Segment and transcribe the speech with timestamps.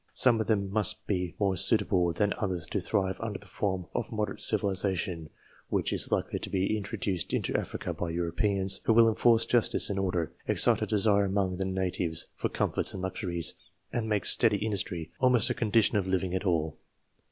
[0.15, 4.11] Some of them must be more suitable than others to thrive under that form of
[4.11, 5.29] moderate civilization
[5.69, 8.93] which is likely to be intro xxvi PREFATORY CHAPTER duced into Africa by Europeans, who
[8.93, 13.53] will enforce justice and order, excite a desire among the natives for comforts and luxuries,
[13.93, 16.79] and make steady industry almost a condition of living at all.